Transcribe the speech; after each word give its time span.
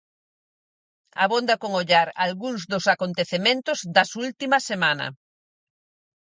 Abonda 1.25 1.55
con 1.61 1.71
ollar 1.81 2.07
algúns 2.25 2.61
dos 2.71 2.85
acontecementos 2.95 3.79
das 3.95 4.09
última 4.25 4.57
semana. 4.69 5.07